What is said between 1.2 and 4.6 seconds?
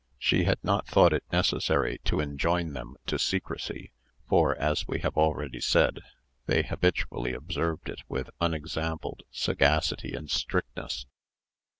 necessary, to enjoin them to secrecy; for,